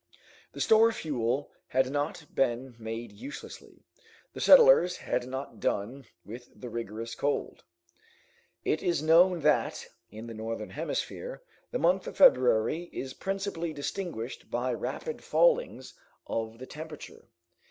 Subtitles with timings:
[0.53, 3.83] The store of fuel had not been made uselessly.
[4.33, 7.61] The settlers had not done with the rigorous cold.
[8.65, 14.49] It is known that, in the Northern Hemisphere, the month of February is principally distinguished
[14.49, 15.93] by rapid fallings
[16.25, 17.27] of the temperature.